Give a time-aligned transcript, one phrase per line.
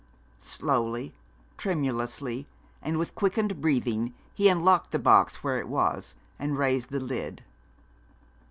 [0.39, 1.13] Slowly,
[1.57, 2.47] tremulously,
[2.81, 7.43] and with quickened breathing, he unlocked the box where it was, and raised the lid.